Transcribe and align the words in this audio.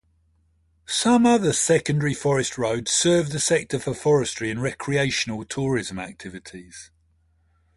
Some 0.87 1.27
other 1.27 1.53
secondary 1.53 2.15
forest 2.15 2.57
roads 2.57 2.89
serve 2.89 3.29
the 3.29 3.39
sector 3.39 3.77
for 3.77 3.93
forestry 3.93 4.49
and 4.49 4.59
recreational 4.59 5.45
tourism 5.45 5.99
activities. 5.99 6.89